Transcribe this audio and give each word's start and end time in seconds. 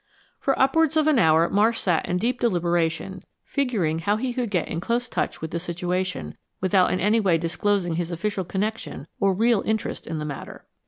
For 0.39 0.57
upwards 0.57 0.97
of 0.97 1.05
an 1.05 1.19
hour 1.19 1.47
Marsh 1.47 1.77
sat 1.81 2.09
in 2.09 2.17
deep 2.17 2.39
deliberation, 2.39 3.21
figuring 3.45 3.99
how 3.99 4.15
he 4.17 4.33
could 4.33 4.49
get 4.49 4.67
in 4.67 4.79
close 4.79 5.07
touch 5.07 5.41
with 5.41 5.51
the 5.51 5.59
situation 5.59 6.35
without 6.59 6.91
in 6.91 6.99
any 6.99 7.19
way 7.19 7.37
disclosing 7.37 7.97
his 7.97 8.09
official 8.09 8.43
connection 8.43 9.05
or 9.19 9.31
real 9.35 9.61
interest 9.61 10.07
in 10.07 10.17
the 10.17 10.25
matter. 10.25 10.65